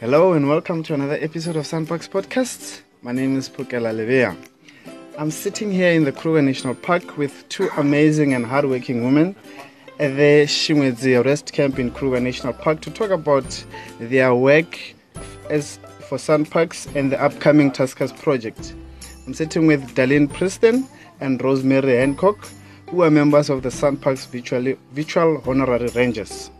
[0.00, 2.82] Hello and welcome to another episode of SANParks Podcast.
[3.02, 4.36] My name is Bukela Levea.
[5.18, 9.34] I'm sitting here in the Kruger National Park with two amazing and hardworking women
[9.98, 13.64] at the Shingwedzi Rest Camp in Kruger National Park to talk about
[13.98, 14.78] their work
[15.50, 18.74] as for SANParks and the upcoming Tuskers project.
[19.26, 20.86] I'm sitting with Dalene Preston
[21.20, 22.48] and Rosemary Hancock,
[22.90, 26.50] who are members of the SANParks Virtual, Virtual Honorary Rangers.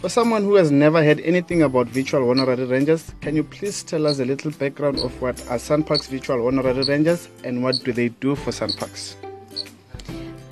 [0.00, 4.06] For someone who has never heard anything about Virtual Honorary Rangers, can you please tell
[4.06, 8.08] us a little background of what are SANParks Virtual Honorary Rangers and what do they
[8.08, 9.14] do for SANParks?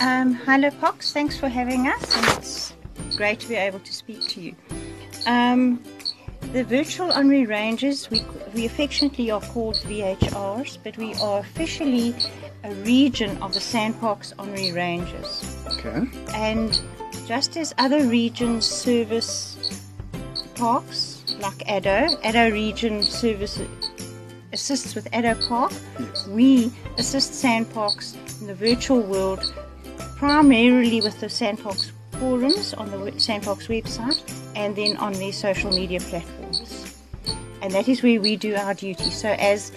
[0.01, 1.15] Um, hello, Pox.
[1.15, 2.75] Thanks for having us, and it's
[3.17, 4.55] great to be able to speak to you.
[5.25, 5.83] Um,
[6.53, 8.23] the virtual honorary rangers, we,
[8.55, 12.15] we affectionately are called VHRs, but we are officially
[12.65, 15.57] a region of the SANParks Honorary Rangers.
[15.73, 16.09] Okay.
[16.35, 16.81] And
[17.27, 19.83] just as other regions service
[20.55, 23.61] parks, like Addo, Addo region service
[24.53, 26.27] assists with Addo Park, Yes.
[26.29, 29.53] we assist SANParks in the virtual world
[30.17, 34.21] primarily with the SANParks forums on the SANParks website
[34.57, 36.38] and then on their social media platforms.
[37.69, 39.11] And that is where we do our duty.
[39.11, 39.73] So as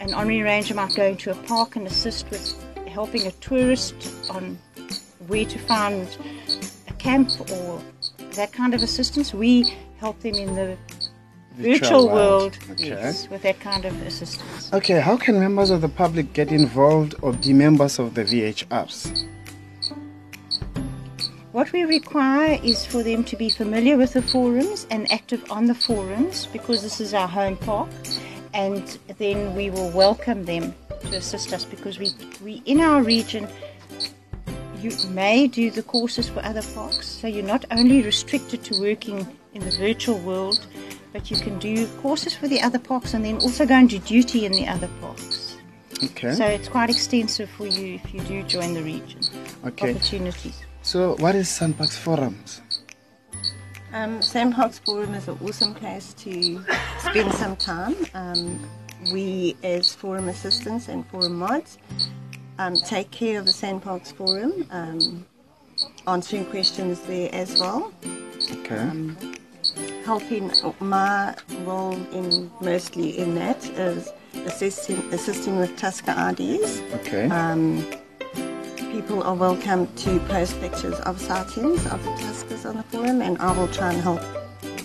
[0.00, 2.54] an honorary ranger might go into a park and assist with
[2.86, 3.94] helping a tourist
[4.28, 4.58] on
[5.26, 6.06] where to find
[6.88, 7.80] a camp or
[8.32, 10.76] that kind of assistance, we help them in the
[11.54, 12.88] virtual, world, Okay.
[12.88, 14.70] yes, with that kind of assistance.
[14.74, 19.26] Okay, how can members of the public get involved or be members of the VHRs?
[21.56, 25.64] What we require is for them to be familiar with the forums and active on
[25.64, 27.88] the forums because this is our home park,
[28.52, 32.10] and then we will welcome them to assist us because we,
[32.44, 33.48] we in our region
[34.82, 39.26] you may do the courses for other parks, so you're not only restricted to working
[39.54, 40.66] in the virtual world,
[41.14, 43.98] but you can do courses for the other parks and then also go and do
[44.00, 45.56] duty in the other parks.
[46.04, 46.34] Okay.
[46.34, 49.22] So it's quite extensive for you if you do join the region.
[49.64, 49.94] Okay.
[49.94, 50.62] Opportunities.
[50.86, 52.60] So, what is SANParks Forums?
[53.92, 56.64] Um, SANParks Forum is an awesome place to
[57.00, 57.96] spend some time.
[58.14, 58.70] Um,
[59.12, 61.78] we, as forum assistants and forum mods,
[62.60, 65.26] um, take care of the SANParks Forum, um,
[66.06, 67.92] answering questions there as well.
[68.52, 68.78] Okay.
[68.78, 69.16] Um,
[70.04, 74.08] helping my role in mostly in that is
[74.44, 76.80] assisting assisting with Tusker IDs.
[76.94, 77.28] okay.
[78.96, 83.36] People are welcome to post pictures of sightings of the tuskers on the forum, and
[83.36, 84.22] I will try and help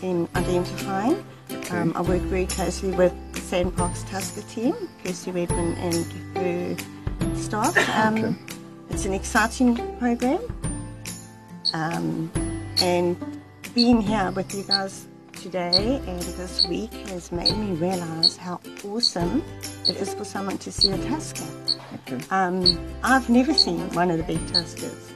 [0.04, 1.24] in identifying.
[1.70, 7.78] Um, I work very closely with the SANParks Tusker team, Kirsty Redmond and her staff.
[7.98, 8.36] Um, Okay.
[8.90, 10.42] It's an exciting program,
[11.74, 12.30] um,
[12.82, 13.16] and
[13.74, 19.42] being here with you guys today and this week has made me realize how awesome
[19.88, 21.44] it is for someone to see a tusker.
[22.08, 22.24] okay.
[22.30, 25.12] Um, I've never seen one of the big tuskers.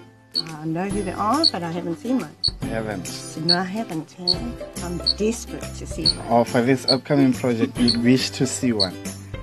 [0.60, 2.36] I know who they are, but I haven't seen one.
[2.64, 3.38] Haven't.
[3.46, 4.16] No, I haven't.
[4.84, 6.28] I'm desperate to see one.
[6.28, 8.96] Or for this upcoming project, you'd wish to see one.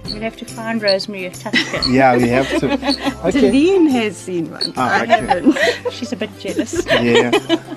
[0.06, 1.80] We'll have to find Rosemary a Tusker.
[1.90, 2.66] Yeah, we have to.
[3.22, 3.50] Okay.
[3.50, 4.72] Dalene has seen one.
[4.76, 5.26] Ah, I okay.
[5.26, 5.56] haven't.
[5.92, 6.84] She's a bit jealous.
[6.86, 7.30] Yeah.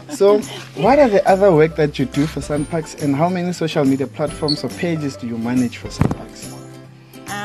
[0.10, 0.40] So,
[0.76, 4.08] what are the other work that you do for SANParks, and how many social media
[4.08, 6.55] platforms or pages do you manage for SANParks?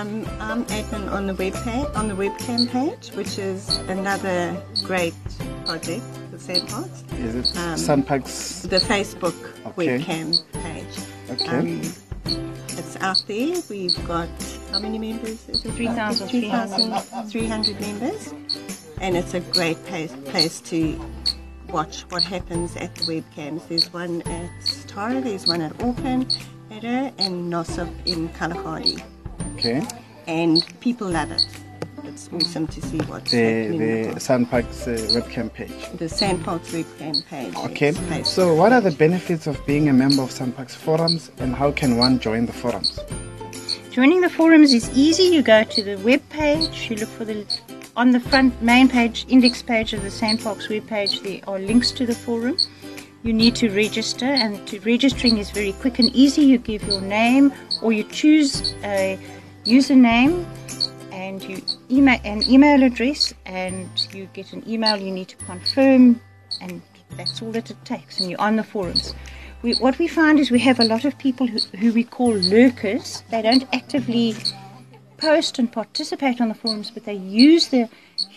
[0.00, 5.12] Um, I'm admin on the web page, on the webcam page, which is another great
[5.66, 7.02] project for SANParks.
[7.18, 8.62] Is it Um, SANParks?
[8.66, 9.34] The Facebook
[9.66, 9.98] Okay.
[9.98, 10.94] webcam page.
[11.32, 11.48] Okay.
[11.48, 11.82] Um,
[12.78, 13.60] it's out there.
[13.68, 14.30] We've got
[14.72, 15.46] how many members?
[15.50, 17.02] Is it 3,300.
[17.20, 18.32] 3,300 members,
[19.02, 20.98] and it's a great place, place to
[21.68, 23.68] watch what happens at the webcams.
[23.68, 24.50] There's one at
[24.88, 26.38] Tara, there's one at Auckland,
[26.70, 28.96] Addo, and Nossob in Kalahari,
[29.60, 29.82] Okay.
[30.26, 31.46] and people love it.
[32.04, 34.14] It's awesome to see what's The happening.
[34.14, 35.70] the SANParks uh, webcam page.
[35.98, 37.54] the SANParks webcam page.
[37.56, 37.88] Okay.
[37.88, 38.26] It's Facebook.
[38.26, 41.96] So, what are the benefits of being a member of SANParks forums, and how can
[41.98, 42.98] one join the forums?
[43.90, 45.24] Joining the forums is easy.
[45.24, 47.44] You go to the web page, you look for the
[47.96, 51.20] on the front main page, index page of the SANParks web page.
[51.20, 52.56] There are links to the forum.
[53.22, 56.42] You need to register, and to registering is very quick and easy.
[56.42, 57.52] You give your name,
[57.82, 59.18] or you choose a
[59.64, 60.44] username,
[61.12, 64.96] and you email an email address, and you get an email.
[64.96, 66.20] You need to confirm,
[66.60, 66.82] and
[67.16, 68.20] that's all that it takes.
[68.20, 69.14] And you're on the forums.
[69.62, 72.32] We, what we find is we have a lot of people who, who we call
[72.32, 73.22] lurkers.
[73.30, 74.34] They don't actively
[75.18, 77.88] post and participate on the forums, but they use the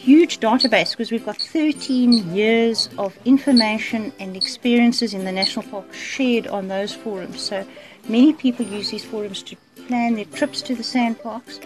[0.04, 5.94] huge database because we've got 13 years of information and experiences in the national park
[5.94, 7.40] shared on those forums.
[7.40, 7.66] So
[8.10, 9.56] many people use these forums to
[9.88, 11.66] plan their trips to the SANParks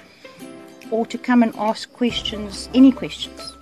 [0.91, 3.55] or to come and ask questions, any questions.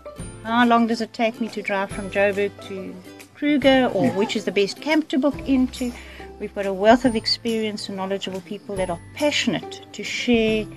[0.44, 2.94] How long does it take me to drive from Joburg to
[3.34, 5.94] Kruger, or which is the best camp to book into?
[6.42, 10.68] We've got a wealth of experience and knowledgeable people that are passionate to share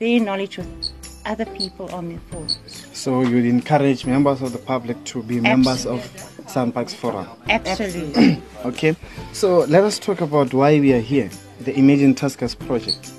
[0.00, 0.95] their knowledge with
[1.26, 2.58] other people on their forums.
[2.92, 6.00] So you'd encourage members of the public to be members of
[6.46, 7.26] SANParks Forum.
[7.48, 8.42] Absolutely.
[8.64, 8.96] Okay,
[9.32, 11.30] so let us talk about why we are here,
[11.60, 13.12] the Emerging Tuskers project.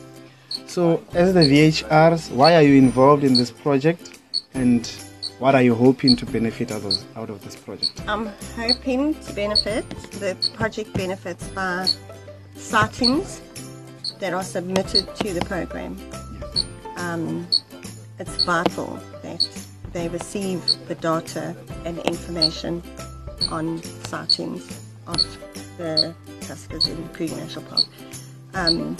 [0.65, 4.19] So, as the VHRs, why are you involved in this project
[4.53, 4.85] and
[5.39, 8.01] what are you hoping to benefit out of, out of this project?
[8.07, 8.25] I'm
[8.57, 9.87] hoping to benefit,
[10.19, 11.87] the project benefits by
[12.55, 13.39] sightings
[14.19, 15.97] that are submitted to the program.
[16.97, 17.47] Um,
[18.19, 19.47] it's vital that
[19.93, 21.55] they receive the data
[21.85, 22.81] and information
[23.51, 25.17] on sightings of
[25.77, 27.83] the tuskers in Kruger National Park.
[28.53, 28.97] Um,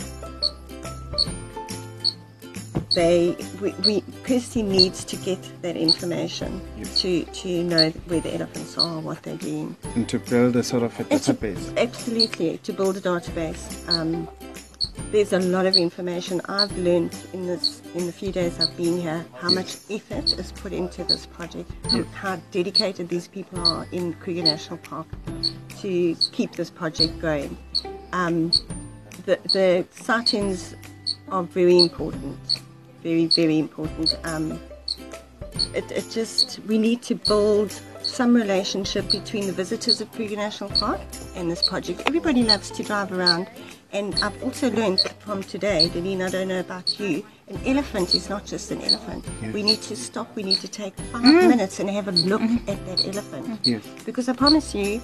[2.93, 6.61] they, we, we, Kirsty needs to get that information
[6.95, 9.75] to, to know where the elephants are, what they're doing.
[9.95, 11.77] And to build a sort of a And to- database.
[11.77, 13.87] absolutely, to build a database.
[13.89, 14.27] Um,
[15.11, 18.99] there's a lot of information I've learned in this in the few days I've been
[18.99, 19.25] here.
[19.35, 24.13] How much effort is put into this project, and how dedicated these people are in
[24.15, 25.07] Kruger National Park
[25.79, 27.57] to keep this project going.
[28.11, 28.51] Um,
[29.25, 30.75] the the sightings
[31.29, 32.61] are very important,
[33.01, 34.17] very very important.
[34.25, 34.59] Um,
[35.73, 40.69] it, it just we need to build some relationship between the visitors of Kruger National
[40.71, 41.01] Park
[41.35, 42.03] and this project.
[42.07, 43.49] Everybody loves to drive around,
[43.91, 48.29] and I've also learned from today, Dalene, I don't know about you, an elephant is
[48.29, 49.25] not just an elephant.
[49.53, 50.35] We need to stop.
[50.35, 53.59] We need to take five minutes and have a look at that elephant.
[53.63, 53.83] Yes.
[54.05, 55.01] Because I promise you,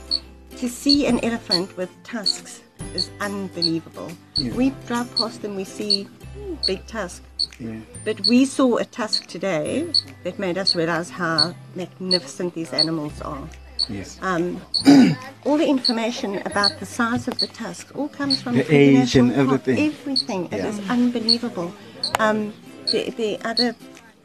[0.58, 2.62] to see an elephant with tusks
[2.94, 4.12] is unbelievable.
[4.36, 4.54] Yeah.
[4.54, 6.08] We drive past them, we see
[6.38, 7.24] mm, big tusk.
[7.60, 7.80] Yeah.
[8.06, 9.92] But we saw a tusk today
[10.24, 13.48] that made us realize how magnificent these animals are.
[13.90, 14.18] Yes.
[14.22, 14.62] Um,
[15.46, 19.16] all the information about the size of the tusk all comes from The Kruger age
[19.16, 19.40] and Park.
[19.48, 19.78] everything.
[19.92, 20.46] Everything.
[20.46, 20.68] It Yeah.
[20.68, 21.74] is unbelievable.
[22.20, 22.54] Um,
[22.92, 23.76] the, the other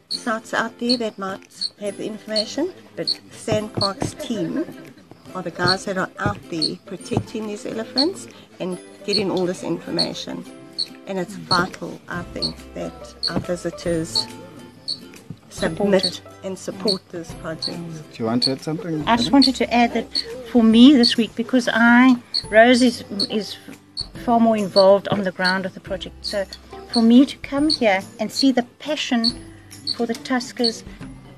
[0.09, 4.65] sites out there that might have the information, but SANParks' team
[5.35, 8.27] are the guys that are out there protecting these elephants
[8.59, 10.43] and getting all this information.
[11.09, 14.27] And it's vital, I think, that our visitors
[15.49, 16.21] submit it.
[16.43, 17.79] and support this project.
[18.13, 19.03] Do you want to add something?
[19.07, 22.15] I just wanted to add that for me this week, because I,
[22.51, 23.57] Rose is, is
[24.23, 26.23] far more involved on the ground with the project.
[26.23, 26.45] So
[26.93, 29.25] for me to come here and see the passion
[29.97, 30.83] for the Tuskers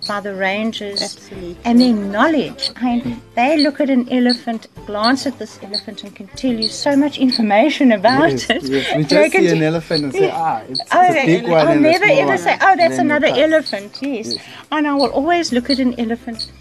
[0.08, 1.58] by the rangers Absolutely.
[1.64, 2.72] and their knowledge.
[2.76, 6.70] I mean, they look at an elephant, glance at this elephant, and can tell you
[6.70, 8.64] so much information about Yes, it.
[8.64, 8.96] yes.
[8.96, 10.36] We just see an elephant and say, Yeah.
[10.36, 14.00] ah, it's, it's Oh, a big one I'll never ever say, oh, that's another elephant.
[14.02, 14.36] Yes.
[14.72, 16.52] and I will always look at an elephant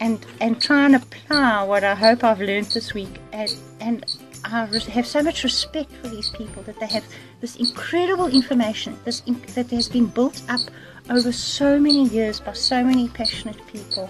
[0.00, 3.18] and and try and apply what I hope I've learned this week.
[3.32, 4.04] And and
[4.46, 7.04] I have so much respect for these people that they have
[7.40, 10.60] this incredible information, this in- that has been built up
[11.10, 14.08] over so many years by so many passionate people,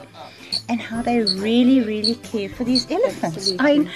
[0.68, 3.52] and how they really, really care for these elephants.
[3.58, 3.90] I mean,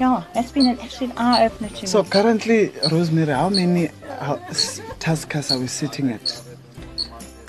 [0.00, 2.08] yeah, that's been an absolute eye opener to So me.
[2.08, 3.88] So currently, Rosemary, how many
[4.20, 6.42] uh, s- tuskers are we sitting at?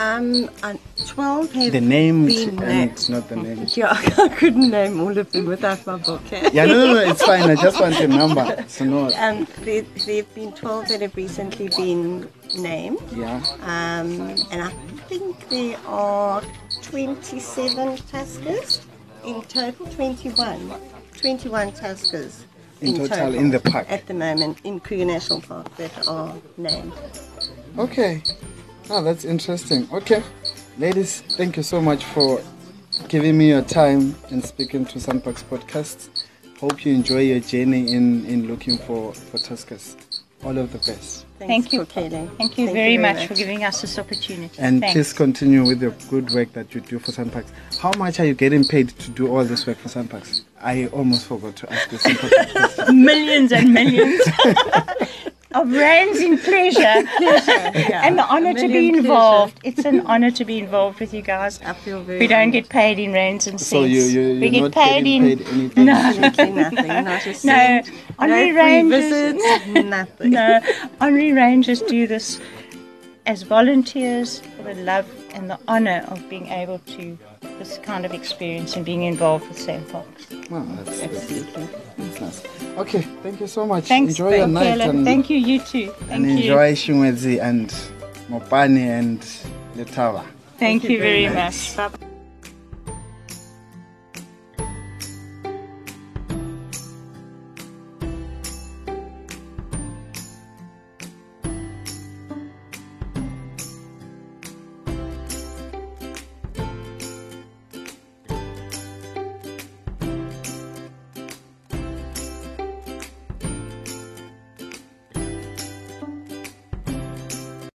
[0.02, 3.10] Um, and 12 have The names been and named.
[3.10, 3.78] not the names.
[3.82, 6.22] Yeah, I couldn't name all of them without my book.
[6.34, 6.50] eh?
[6.54, 7.44] Yeah, no, no, no, it's fine.
[7.50, 8.66] I just want a number.
[8.68, 12.28] So no, Um, there, there have been 12 that have recently been
[12.58, 13.00] named.
[13.16, 13.44] yeah.
[13.62, 14.70] Um, and I
[15.08, 16.42] think there are
[16.82, 18.82] 27 tuskers
[19.24, 20.72] in total, 21.
[21.16, 22.44] 21 tuskers
[22.82, 23.86] In total in the park.
[23.88, 26.94] At the moment in Kruger National Park that are named.
[27.78, 28.24] Okay.
[28.90, 29.88] Oh, that's interesting.
[29.92, 30.24] Okay.
[30.78, 32.42] Ladies, thank you so much for
[33.08, 36.26] giving me your time and speaking to SANParks Podcast.
[36.60, 39.96] Hope you enjoy your journey in, in looking for, for tuskers.
[40.44, 41.26] All of the best.
[41.38, 41.86] Thanks Thank you.
[41.86, 42.30] for Kelly.
[42.38, 44.56] Thank you very much for giving us this opportunity.
[44.60, 44.94] And Thanks.
[44.94, 47.52] please continue with the good work that you do for SANParks.
[47.78, 50.42] How much are you getting paid to do all this work for SANParks?
[50.60, 53.06] I almost forgot to ask this important question.
[53.06, 54.22] millions and millions
[55.54, 56.82] of rands in pleasure
[58.06, 59.60] and the honor to be million involved.
[59.64, 61.60] It's an honor to be involved with you guys.
[61.64, 62.54] I feel very We don't honoured.
[62.54, 63.70] get paid in rands and cents.
[63.70, 65.86] So you, you, we you're get not paid in paid anything?
[65.86, 65.94] No.
[65.94, 66.88] Absolutely nothing.
[66.88, 67.92] Not a no cent.
[68.20, 69.12] honorary no free rangers.
[69.12, 69.66] visits.
[69.86, 70.32] Nothing.
[70.32, 70.62] No
[71.00, 72.40] honorary rangers do this
[73.26, 77.18] as volunteers for the love and the honor of being able to
[77.60, 80.50] this kind of experience and being involved with SANParks.
[80.50, 81.68] Well, that's, that's, Absolutely.
[81.98, 82.78] that's nice.
[82.78, 83.86] Okay, thank you so much.
[83.86, 84.90] Thanks, enjoy your night Bukela.
[84.90, 85.92] and, Thank you, you too.
[85.92, 86.38] Thank and you.
[86.38, 87.70] enjoy Shingwedzi and
[88.30, 89.20] Mopani and
[89.76, 90.26] Letaba.
[90.58, 91.76] Thank, you you very very much.
[91.78, 92.08] Bye.